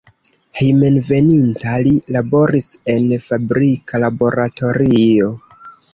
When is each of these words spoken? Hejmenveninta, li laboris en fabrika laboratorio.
Hejmenveninta, 0.59 1.75
li 1.87 1.91
laboris 2.15 2.69
en 2.95 3.07
fabrika 3.27 4.03
laboratorio. 4.05 5.31